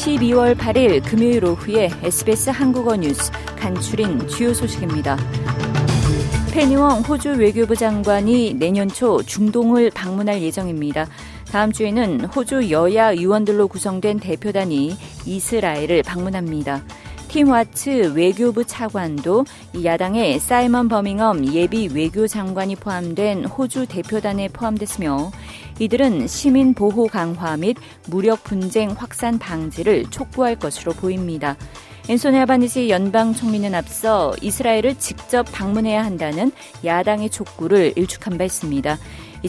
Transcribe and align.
12월 0.00 0.56
8일 0.56 1.04
금요일 1.04 1.44
오후에 1.44 1.90
SBS 2.02 2.48
한국어 2.48 2.96
뉴스 2.96 3.30
간추린 3.58 4.26
주요 4.28 4.54
소식입니다. 4.54 5.18
페니웡 6.52 7.02
호주 7.02 7.32
외교부 7.32 7.76
장관이 7.76 8.54
내년 8.54 8.88
초 8.88 9.22
중동을 9.22 9.90
방문할 9.90 10.40
예정입니다. 10.40 11.06
다음 11.52 11.70
주에는 11.70 12.24
호주 12.24 12.70
여야 12.70 13.10
의원들로 13.10 13.68
구성된 13.68 14.20
대표단이 14.20 14.96
이스라엘을 15.26 16.02
방문합니다. 16.02 16.82
팀 17.28 17.50
와츠 17.50 18.14
외교부 18.16 18.64
차관도 18.64 19.44
야당의 19.84 20.40
사이먼 20.40 20.88
버밍엄 20.88 21.52
예비 21.52 21.88
외교 21.94 22.26
장관이 22.26 22.74
포함된 22.74 23.44
호주 23.44 23.86
대표단에 23.86 24.48
포함됐으며 24.48 25.30
이들은 25.80 26.26
시민 26.26 26.74
보호 26.74 27.06
강화 27.06 27.56
및 27.56 27.76
무력 28.06 28.44
분쟁 28.44 28.90
확산 28.90 29.38
방지를 29.38 30.04
촉구할 30.10 30.56
것으로 30.56 30.92
보입니다. 30.92 31.56
앤소니 32.06 32.38
아바니지 32.40 32.90
연방 32.90 33.32
총리는 33.32 33.74
앞서 33.74 34.34
이스라엘을 34.42 34.96
직접 34.98 35.44
방문해야 35.50 36.04
한다는 36.04 36.52
야당의 36.84 37.30
촉구를 37.30 37.94
일축한 37.96 38.36
바 38.36 38.44
있습니다. 38.44 38.98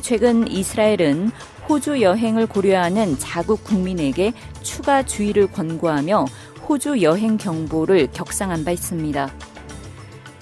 최근 0.01 0.47
이스라엘은 0.47 1.31
호주 1.67 2.01
여행을 2.01 2.47
고려하는 2.47 3.19
자국 3.19 3.65
국민에게 3.65 4.31
추가 4.61 5.03
주의를 5.03 5.51
권고하며 5.51 6.25
호주 6.69 7.01
여행 7.01 7.37
경보를 7.37 8.07
격상한 8.13 8.63
바 8.63 8.71
있습니다. 8.71 9.50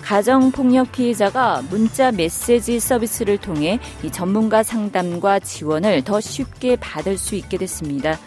가정폭력 0.10 0.92
피해자가 0.92 1.62
문자 1.70 2.12
메시지 2.12 2.80
서비스를 2.80 3.38
통해 3.38 3.80
전문가 4.12 4.64
상담과 4.64 5.38
지원을 5.38 6.02
더 6.02 6.20
쉽게 6.20 6.78
받을 6.78 7.16
수 7.16 7.36
있게 7.36 7.58
됐습니다. 7.58 8.18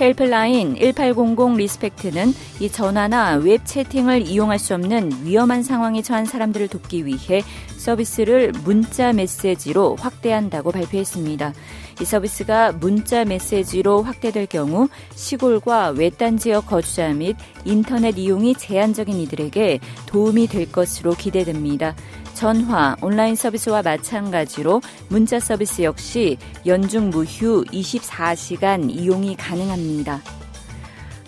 helpline 0.00 0.76
1800 0.76 1.56
RESPECT는 1.58 2.32
이 2.60 2.70
전화나 2.70 3.34
웹 3.34 3.66
채팅을 3.66 4.22
이용할 4.22 4.58
수 4.58 4.72
없는 4.72 5.24
위험한 5.24 5.62
상황에 5.62 6.00
처한 6.00 6.24
사람들을 6.24 6.68
돕기 6.68 7.04
위해 7.04 7.42
서비스를 7.86 8.50
문자 8.64 9.12
메시지로 9.12 9.94
확대한다고 9.94 10.72
발표했습니다. 10.72 11.54
이 12.00 12.04
서비스가 12.04 12.72
문자 12.72 13.24
메시지로 13.24 14.02
확대될 14.02 14.46
경우 14.46 14.88
시골과 15.14 15.90
외딴 15.90 16.36
지역 16.36 16.66
거주자 16.66 17.12
및 17.12 17.36
인터넷 17.64 18.18
이용이 18.18 18.56
제한적인 18.56 19.20
이들에게 19.20 19.78
도움이 20.06 20.48
될 20.48 20.72
것으로 20.72 21.12
기대됩니다. 21.12 21.94
전화, 22.34 22.96
온라인 23.00 23.36
서비스와 23.36 23.82
마찬가지로 23.82 24.82
문자 25.08 25.38
서비스 25.38 25.82
역시 25.82 26.38
연중 26.66 27.10
무휴 27.10 27.62
24시간 27.66 28.90
이용이 28.90 29.36
가능합니다. 29.36 30.20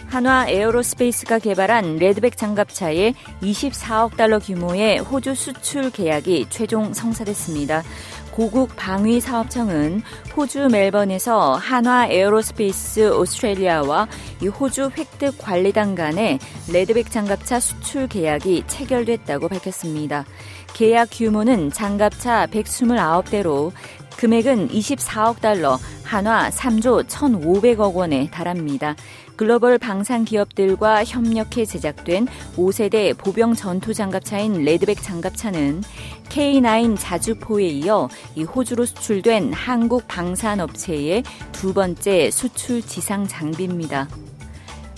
한화 0.08 0.48
에어로스페이스가 0.48 1.38
개발한 1.38 1.96
Redback 1.96 2.36
장갑차의 2.36 3.14
24억 3.42 4.16
달러 4.16 4.38
규모의 4.38 4.98
호주 4.98 5.34
수출 5.34 5.90
계약이 5.90 6.46
최종 6.48 6.94
성사됐습니다. 6.94 7.82
고국 8.30 8.74
방위 8.74 9.20
사업청은 9.20 10.00
호주 10.34 10.68
멜번에서 10.70 11.54
한화 11.56 12.06
에어로스페이스 12.06 13.12
오스트레일리아와 13.18 14.08
이 14.42 14.46
호주 14.46 14.92
획득 14.96 15.36
관리단 15.38 15.94
간의 15.94 16.38
레드백 16.72 17.10
장갑차 17.10 17.60
수출 17.60 18.08
계약이 18.08 18.64
체결됐다고 18.66 19.48
밝혔습니다. 19.48 20.24
계약 20.72 21.08
규모는 21.12 21.70
장갑차 21.70 22.46
129대로 22.46 23.72
금액은 24.18 24.70
24억 24.70 25.40
달러, 25.40 25.78
한화 26.02 26.50
3조 26.50 27.06
1,500억 27.06 27.94
원에 27.94 28.28
달합니다. 28.30 28.96
글로벌 29.36 29.78
방산 29.78 30.24
기업들과 30.24 31.04
협력해 31.04 31.64
제작된 31.64 32.26
5세대 32.56 33.16
보병 33.16 33.54
전투 33.54 33.94
장갑차인 33.94 34.64
레드백 34.64 35.00
장갑차는 35.00 35.84
K9 36.30 36.96
자주포에 36.98 37.66
이어 37.66 38.08
이 38.34 38.42
호주로 38.42 38.86
수출된 38.86 39.52
한국 39.52 40.08
방산 40.08 40.58
업체의 40.58 41.22
두 41.52 41.72
번째 41.72 42.32
수출 42.32 42.82
지상 42.82 43.28
장비입니다. 43.28 44.08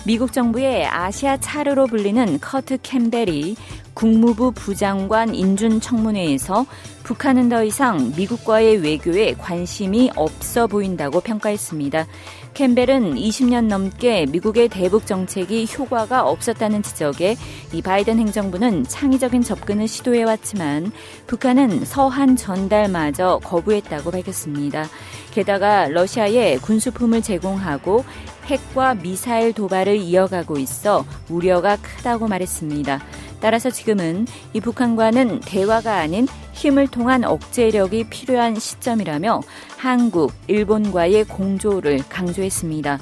미국 0.07 0.33
정부의 0.33 0.87
아시아 0.87 1.37
차르로 1.37 1.89
불리는 1.89 2.41
커트 2.41 2.79
캠벨이 2.83 3.55
국무부 3.93 4.53
부장관 4.53 5.35
인준 5.35 5.83
청문회에서 5.83 6.65
북한은 7.11 7.49
더 7.49 7.65
이상 7.65 8.13
미국과의 8.17 8.77
외교에 8.85 9.35
관심이 9.35 10.13
없어 10.15 10.69
보인다고 10.69 11.21
평가했습니다. 11.21 12.07
캠벨은 12.55 13.17
20년 13.17 13.67
넘게 13.67 14.27
미국의 14.27 14.69
대북 14.69 15.09
정책이 15.09 15.67
효과가 15.77 16.23
없었다는 16.23 16.85
지적에 16.85 17.37
이 17.73 17.83
바이든 17.83 18.17
행정부는 18.21 18.85
창의적인 18.85 19.43
접근을 19.43 19.89
시도해왔지만 19.89 20.93
북한은 21.27 21.85
서한 21.85 22.37
전달마저 22.37 23.41
거부했다고 23.43 24.13
밝혔습니다. 24.13 24.87
게다가 25.33 25.89
러시아에 25.89 26.59
군수품을 26.59 27.23
제공하고 27.23 28.05
핵과 28.47 28.95
미사일 28.95 29.53
도발을 29.53 29.97
이어가고 29.97 30.59
있어 30.59 31.05
우려가 31.29 31.77
크다고 31.77 32.29
말했습니다. 32.29 33.01
따라서 33.41 33.71
지금은 33.71 34.27
이 34.53 34.61
북한과는 34.61 35.41
대화가 35.41 35.97
아닌 35.97 36.29
힘을 36.53 36.89
통한 36.89 37.25
억제력이 37.25 38.05
필요한 38.11 38.55
시점이라며 38.55 39.41
한국, 39.77 40.33
일본과의 40.47 41.25
공조를 41.25 42.03
강조했습니다. 42.09 43.01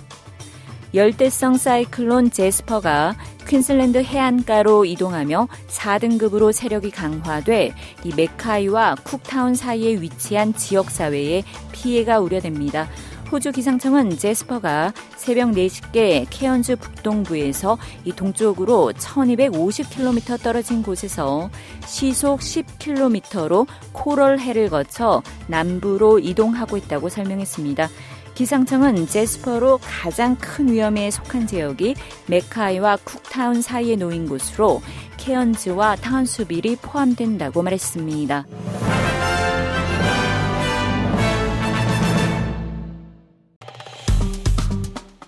열대성 0.95 1.59
사이클론 1.59 2.31
제스퍼가 2.31 3.15
퀸슬랜드 3.47 4.03
해안가로 4.03 4.85
이동하며 4.85 5.49
4등급으로 5.69 6.53
세력이 6.53 6.91
강화돼 6.91 7.75
이 8.05 8.13
메카이와 8.15 8.97
쿡타운 9.05 9.55
사이에 9.55 10.01
위치한 10.01 10.55
지역사회에 10.55 11.45
피해가 11.73 12.21
우려됩니다. 12.21 12.89
호주 13.31 13.53
기상청은 13.53 14.17
제스퍼가 14.17 14.95
새벽 15.17 15.51
4시께 15.51 16.27
케언즈 16.31 16.77
북동부에서 16.77 17.77
이 18.05 18.13
동쪽으로 18.13 18.93
1250km 18.97 20.43
떨어진 20.43 20.83
곳에서 20.83 21.51
시속 21.85 22.41
10km로 22.41 23.67
코럴 23.93 24.39
해를 24.39 24.71
거쳐 24.71 25.23
남부로 25.47 26.19
이동하고 26.19 26.79
있다고 26.79 27.11
설명했습니다. 27.11 27.89
기상청은 28.35 29.09
제스퍼로 29.09 29.79
가장 29.83 30.37
큰 30.37 30.73
위험에 30.73 31.11
속한 31.11 31.47
지역이 31.47 31.97
메카이와 32.29 32.99
쿡타운 33.05 33.61
사이에 33.61 33.97
놓인 33.97 34.27
곳으로 34.27 34.81
케언즈와 35.19 35.97
타운수빌이 35.97 36.77
포함된다고 36.77 37.63
말했습니다. 37.63 38.47